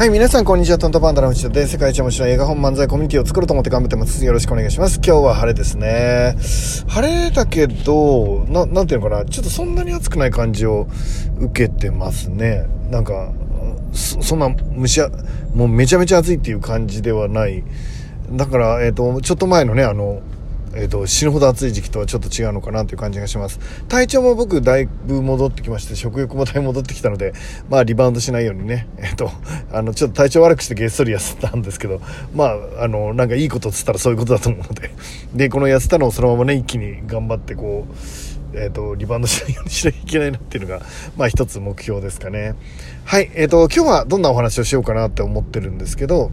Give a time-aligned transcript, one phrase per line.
[0.00, 0.78] はい、皆さん、こんにちは。
[0.78, 4.24] トントパンダの内田で、世界一面白い映画本漫才コミュニティを作ろうと思って頑張ってます。
[4.24, 4.98] よろしくお願いします。
[5.04, 6.36] 今日は晴れですね。
[6.88, 10.88] 晴れだけど、な、なんていうのかな、ちょっとそんなに暑くない感じを
[11.38, 12.64] 受けてますね。
[12.90, 13.30] なんか、
[13.92, 15.02] そそんな蒸し、
[15.54, 17.62] もうめちゃめちゃ暑いっていう感じではない。
[18.32, 20.22] だから、えっ、ー、と、ちょっと前のね、あの、
[20.74, 23.58] えーと、死ぬほど暑い時期とはちょっと違うのかなという感じがします
[23.88, 27.32] 体調も僕だいぶ戻ってきまして食欲もだいぶ戻ってきたので
[27.68, 29.30] まあリバウンドしないようにねえっ、ー、と
[29.72, 32.00] あのちょっと体調悪くしてげっそり痩せたんですけど
[32.34, 34.90] まああのなんかいいことっつったらそういうことだと思うので
[35.34, 40.84] でこの痩せたのをそのままね一気に頑張ってこうえーと、リバウンドしないようにしなきゃいけないなっていうのが、
[41.16, 42.54] まあ一つ目標ですかね。
[43.04, 46.32] はい、えっ、ー、と、今日はどんなお話をしようかなって思ってるんですけど、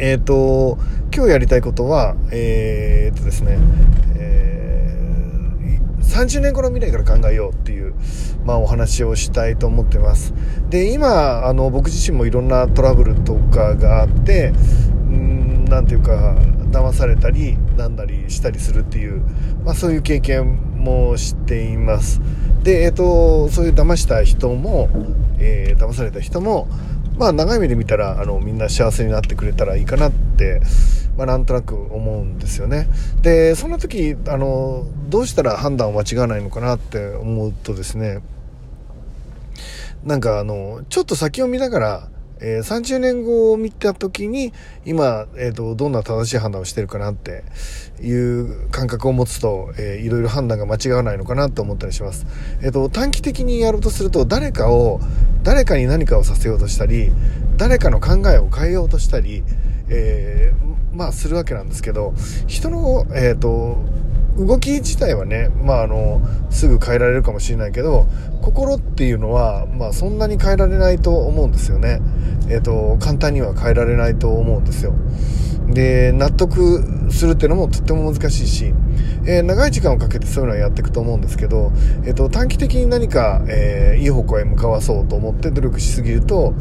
[0.00, 0.78] えっ、ー、と、
[1.14, 3.58] 今日やりたいことは、えー、とですね、
[4.16, 7.94] えー、30年後の未来から考えようっていう、
[8.46, 10.32] まあ、お話をしたいと思ってます。
[10.70, 14.54] で、今、あの、僕自身もいろんなトラブルとかがあって、
[15.10, 16.34] うん、なんていうか、
[16.70, 19.20] 騙されたり、なんだりしたりするっていう、
[19.66, 22.22] まあ、そういう経験もしています。
[22.62, 24.88] で、えっ、と、そういう騙した人も、
[25.38, 26.68] えー、騙された人も、
[27.20, 30.62] まあ長い目で見たらあのみんな幸せになってくれたらいいかなって、
[31.18, 32.88] まあ、なんとなく思うんですよね。
[33.20, 38.22] でそんな時あのどうしたら判断を間違わないのかなって思うとですね
[40.02, 42.08] なんかあのちょっと先を見ながら
[42.40, 44.52] えー、30年後を見た時に
[44.84, 47.44] 今、えーと、どんな正しい判断をしてるかなって
[48.00, 52.26] いう感覚を持つと、えー、いろいろ判断が間違わないのかなと思ったりします、
[52.62, 55.00] えーと、短期的にやろうとすると誰かを
[55.42, 57.10] 誰かに何かをさせようとしたり
[57.56, 59.42] 誰かの考えを変えようとしたり、
[59.88, 62.14] えー、まあするわけなんですけど
[62.46, 63.78] 人の、えーと
[64.38, 66.20] 動き自体はね、まあ、あの
[66.50, 68.06] すぐ変えられるかもしれないけど
[68.42, 72.00] 心っていうのは、まあ、そんなに変えられないと思うんですよね、
[72.48, 74.94] えーと、簡単には変えられないと思うんですよ。
[75.68, 78.74] で納得するっていうのもとっても難しいし、
[79.24, 81.70] えー、長い時間をかけてそういうのはやっていくと思うんですけど、
[82.04, 86.54] えーと、短期的に何か、えー、いい方向へ向かわそうと思って努力しすぎると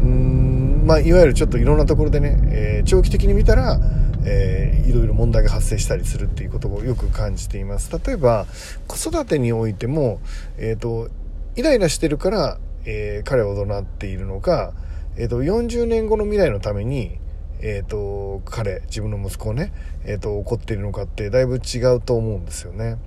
[0.00, 3.78] んまあ、いわゆるちょっといろんなところでね、え長期的に見たら
[4.24, 8.46] えー、いろいろ問題が発生したりするっていうことをよく感じています例えば
[8.86, 10.20] 子育てにおいても、
[10.56, 11.08] えーと、
[11.56, 14.72] イライラしてるから、えー、彼は怒鳴っているのか、
[15.16, 17.18] えーと、40年後の未来のために
[17.60, 19.72] えーと、彼自分の息子をね、
[20.04, 22.98] えー、と怒っているのかってだいぶ違うと思うんですよね。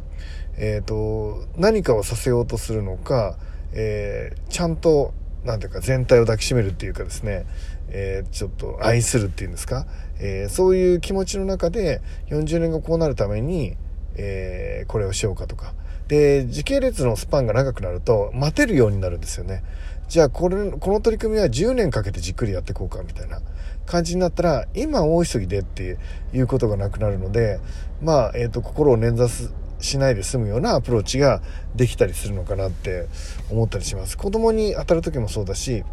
[0.58, 3.38] えー、と何かをさせようとするのか、
[3.72, 7.46] えー、ちゃんとなんていうか全体を抱きしめるっていうかですね、
[7.90, 9.86] えー、ちょっと愛するっていうんですか、
[10.20, 13.76] えー、そういう気持ちの中で40年後こうなるために、
[14.16, 15.74] えー、これをしようかとか。
[16.08, 19.64] で時系列のスパンが長くなると待てるようになるんですよね。
[20.10, 23.40] じゃあこれこの取り組みは10年かけてじっくりやっていこうかみたいな
[23.86, 25.98] 感じになったら今大急ぎでって
[26.34, 27.62] いうことがなくなるので
[28.02, 31.42] まあ、えーと、心を捻挫すしないで済むようなアプローチが
[31.76, 33.08] できたりするのかなって
[33.50, 34.18] 思ったりします。
[34.18, 35.84] 子供に当たる時もそうだし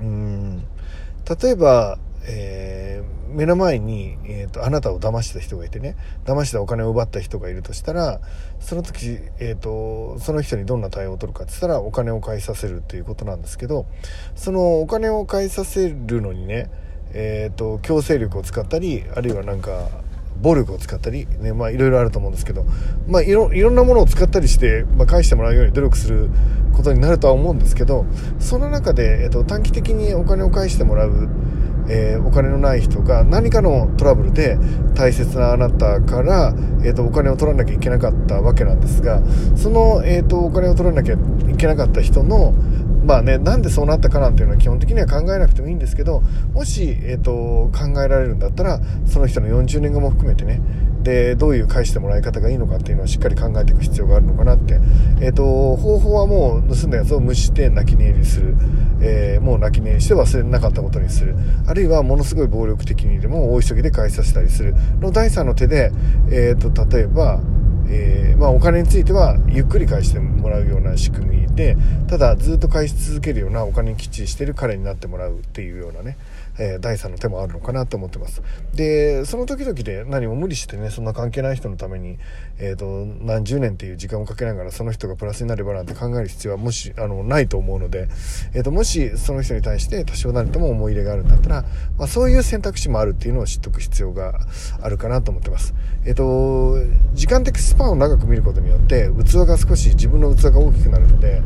[0.00, 0.64] うん
[1.40, 8.20] 例えば、えー、目の前に、えーと、あなたを騙した人がいてね騙したお金を奪った人がいるとしたら
[8.60, 13.86] その時、えーと、その人にどんな対応を取るかって言ったらお金を返させるっていうことなんですけど
[14.34, 16.70] そのお金を返させるのにね
[17.14, 19.88] えーと強制力を使ったりあるいはなんか
[20.40, 22.64] 暴力を使ったり、ね、まあいろいろあると思うんですけど、
[23.06, 26.30] まあいろいろんなものを使ったりして、まあ、返してもらうように努力する
[26.72, 28.06] ことになるとは思うんですけど、
[28.38, 31.28] その中で、えっと、短期的にお金を返してもらう、
[31.88, 34.56] えー、お金のない人が何かのトラブルで
[34.94, 36.54] 大切なあなたから、
[36.84, 39.20] えーと、お金を取らなきゃいけなかったわけなんですが
[39.56, 42.54] その、えーとお金を取らなきゃいけなかった人の
[43.04, 46.22] まあね、なんでそうなったかなんていうのは基本的には考えなくてもいいんですけど、
[46.54, 50.60] もし、えっ、ー、と、考えられるんだったら、その人の40年後も含めてね、
[51.02, 54.78] で、どういう返してもらい方がいいのかっていうのをしっかり考えていく必要があるのかなって。
[55.20, 58.56] えっ、ー、と、方法はもう盗んだやつを無視して泣き寝入りする。
[59.00, 61.34] えー、もう泣き寝入りして忘れなかったことにする。
[61.66, 64.74] あるいはものすごい暴力的にでも大急ぎで返させたりする。
[65.00, 65.92] の第三の手で、
[66.30, 67.40] えっ、と、例えば、
[67.88, 71.76] えー、まあ、お金についてはゆっくり返してもらうような仕組みで
[72.12, 76.18] ただずっと返し続けるようなお金にきっちりしてる彼になってもらうっていうようなね、
[76.58, 78.42] えー、第三の手もあるのかなと思ってます。
[78.74, 82.18] でその時々で何も無理してねそんな関係ない人のために、
[82.58, 88.08] えーと、何十年っていう時間をかけながらその人がプラスになればなんて考える必要はもしあのないと思うので、
[88.52, 91.62] えーと、もしその人に対して多少なりとも思い入れがあるんだったら、
[91.96, 94.38] まあ、そういう選択肢もあるっていうのを知っておく必要が
[94.82, 95.72] あるかなと思ってます。
[96.04, 96.76] えっ、ー、と
[97.14, 101.40] 時間的スパンを長く見ることによって器が少し自分の器が大きくなるので、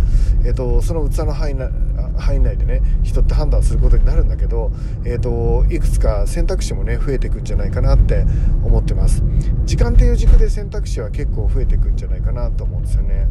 [0.44, 1.70] えーと、その器の範囲な
[2.18, 4.72] 範囲内でね人って判断することになるんだけど、
[5.04, 8.26] えーと、いくつか選択肢もね増えていくんじゃないかなって
[8.64, 9.22] 思ってます。
[9.64, 13.28] 時間っていう軸で選択肢は結構増えていくんじゃないかなと思うんですよね。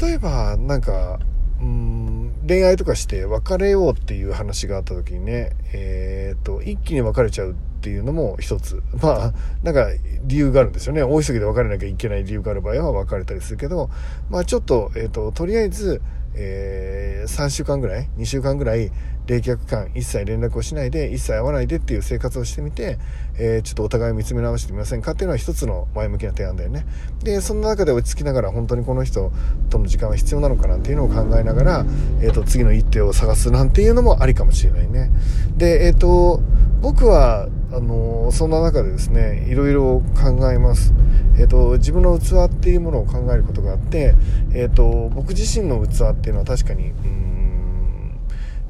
[0.00, 1.18] 例えばなんか
[1.60, 8.82] うん恋愛とかして別れようっていう話があった時にね、えーと、一気に別れちゃうていうのも一つ。
[9.02, 9.88] まあなんか
[10.24, 11.02] 理由があるんですよね。
[11.02, 13.90] 大急ぎで別れなきゃいけない理由がある場合は別れたりするけど
[14.30, 16.00] まあちょっと,、えーととりあえず
[16.36, 18.90] えー、3週間ぐらい2週間ぐらい
[19.26, 22.98] 冷却感一切連絡をしないで一切会わないでっていう生活をしてみて、
[23.38, 26.84] えー、ちょっとお互いを見つめ直してみませんかっていうのは一つの前向きな提案だよね。
[27.22, 29.32] でその中で落ち着きながら本当にこの人
[29.70, 31.86] との時間は必要なのかなっていうのを考えながら、
[32.20, 35.10] えーと、次の一手を探すなんていうのもありかもしれないね。
[35.56, 36.42] でえっ、ー、と
[36.82, 40.94] 僕はあのそんな中でですねいろいろ考えます、
[41.36, 44.14] えーと、自分の器っていうものを考えることがあって、
[44.52, 47.24] えーと、僕自身の器っていうのは確かにうん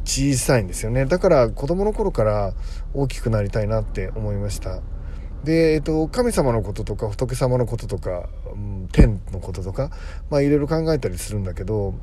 [0.07, 1.07] 小さいんですよね。
[1.07, 2.55] だから子供の頃から
[2.93, 4.81] 大きくなりたいなって思いました。
[5.45, 9.91] で、えっ、と、神様のこととか仏様のこととか、うん、天のこととか、
[10.31, 11.95] まあいろいろ考えたりするんだけど、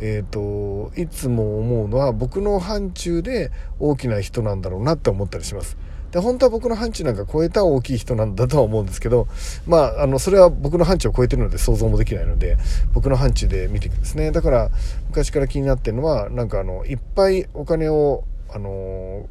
[0.00, 5.76] えっ、と、いつも思うのは僕の範疇で大きな人なんだろうなって思ったりします。
[6.14, 9.26] で、本当は僕の範疇なんか超えた大きい人なんだとは思うんですけど、
[9.66, 12.56] まあ、あの、それは僕の範疇を超えてるので想像もできないので、
[12.92, 14.30] 僕の範疇で見ていくんですね。
[14.30, 14.70] だから、
[15.08, 19.28] 昔から気になってるのは、なんかあの、いっぱいお金を、あの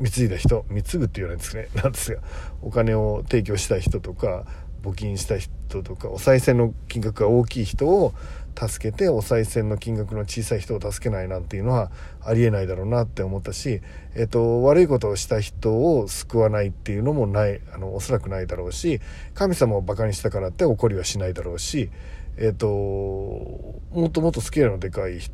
[0.00, 2.22] 貢いだ人貢ぐって言わないんですねなんですが
[2.62, 4.46] お金を提供した人とか
[4.82, 8.14] 募金した人とかお賽銭の金額が大きい人を
[8.58, 11.90] 助けてお賽銭の金額の小さい人を助けないなんていうのは
[12.22, 13.80] ありえないだろうなって思ったし、
[14.14, 19.00] えっと、悪いことをした人を救わないっていうのもないあのおそらくないだろうし
[19.34, 21.90] 神様をバカにしたからって怒りはしないだろうし、
[22.36, 25.32] えっと、もっともっとスケールのでかい人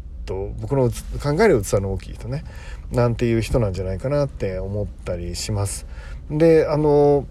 [0.61, 0.91] 僕の
[1.23, 2.45] 考える器の大きい人ね
[2.93, 5.87] なんていう人なんじゃないかなって思ったりします。
[6.31, 7.27] であの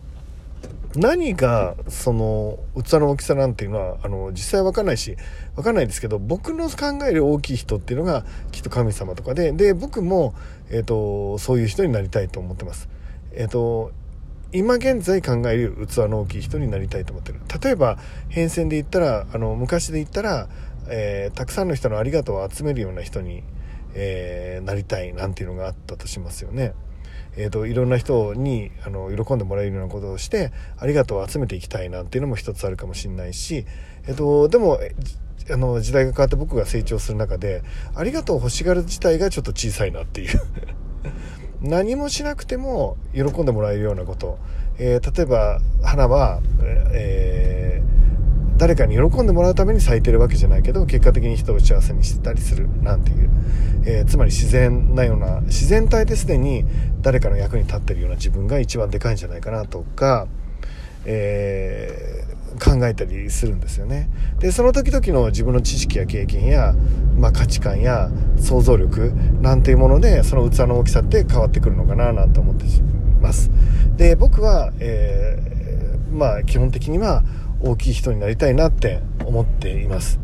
[0.95, 5.17] 何がその器の大きさなんていうのはあの実際わかんないし
[5.55, 10.33] わかんないですけど僕の考える大きい人っていうのがきっと神様とかでで僕も、
[10.69, 12.89] えーと、そういう人になりたいと思ってます。
[13.33, 13.91] えっ、ー、と
[14.53, 17.97] 今現在考える器の大きい人になりたいと思ってる例えば
[18.29, 20.47] 変遷で言ったらあの昔で言ったら、
[20.87, 23.43] えー、たくさんの人のありがとうを集めるような人に、
[23.95, 26.73] えー、なりたいなんていうのがあったとしますよね。
[27.37, 33.65] えーと、いろんな人にあの喜んでもらえるようなことをしてありがとうを集めていきたいなんていうのも一つあるかもしれないし、
[34.07, 34.79] えーと、でも
[35.51, 40.41] あの時代が変わって僕が成長する中でありがとう欲しがる自体がちょっと小さいなっていう。
[41.61, 44.37] 何もしなくても喜んでもらえるようなこと、
[44.77, 46.41] えー、例えば花は、
[46.93, 47.44] えー
[48.57, 53.29] 誰かに喜んでもらうために咲いてるわけじゃないけど結果的に人を幸せにしてたりするなんていう、
[53.85, 56.63] えー、つまり自然なような自然体ですでに
[57.01, 60.27] 誰かの役に立ってるような自分が一番でかいんじゃないかなとか、
[61.05, 64.09] えー、考えたりするんですよね。
[64.39, 66.73] でその時々の自分の知識や経験や、
[67.17, 69.11] まあ、価値観や想像力
[69.41, 72.65] なんていうものでその器の大きさって変わってくるのかななんて思って
[73.21, 73.51] ます。
[73.97, 77.23] で僕は、えー、まあ基本的には
[77.65, 80.19] 大きい人になりたいなって思っています。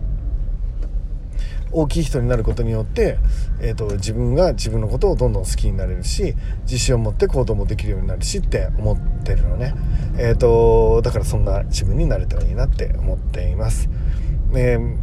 [1.72, 3.18] 大きい人になることによって、
[3.62, 9.74] えーと、自分が自分のことをどんどん好きになれるし自信を持って行動もできるようになるしって思ってるのね、
[10.18, 13.90] えーと、だからそんな自分になれたらいいなって思っています、
[14.54, 14.98] えー、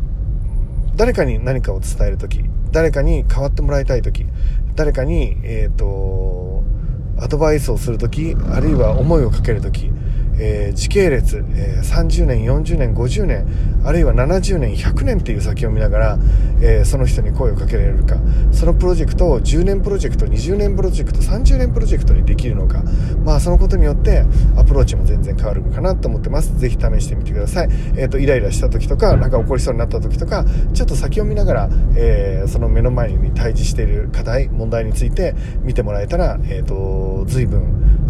[0.95, 4.27] 誰かに何かを伝える時誰かに変わってもらいたい時
[4.75, 6.63] 誰かに、えーと
[7.21, 9.91] アドバイスをする時あるいは思いをかける時
[10.39, 13.47] えー、時系列、えー、30年40年50年
[13.85, 16.19] あるいは70年100年っていう先を見ながら、
[16.61, 18.17] えー、その人に声をかけられるか。
[18.53, 22.83] そのプロジェクトを10年プロジェクト20年プロジェクト30年プロジェクトにできるのか。
[23.25, 24.25] まあそのことによって
[24.57, 26.59] アプローチも全然変わるかなと思ってます。
[26.59, 37.63] ぜひ試してみてください、えーと、イライラした時とか何か起こりそうになった時とかちょっと先を見ながら、えー、その目の前に対峙している課題問題について見てもらえたら、えーと随分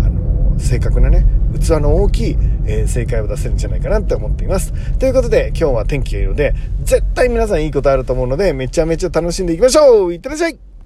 [0.04, 2.36] あの正確なね器の大きい、
[2.66, 4.72] えー、正解を出せるんじゃないかなって思っています。
[4.98, 10.58] ということで、今日は天気がいいので、絶対皆さんいいことあると思うので、めちゃめちゃ楽しんでいきましょういってらっしゃい